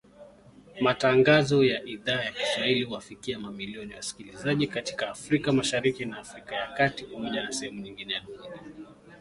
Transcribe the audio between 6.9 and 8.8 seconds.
Pamoja na sehemu nyingine za dunia.